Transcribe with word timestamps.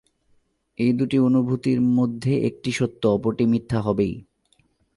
এই 0.77 0.91
দুটি 0.93 1.17
অনুভূতির 1.19 1.79
মধ্যে 1.97 2.33
একটি 2.39 2.71
সত্য, 2.71 3.01
অপরটি 3.07 3.45
মিথ্যা 3.45 3.79
হবেই। 3.81 4.13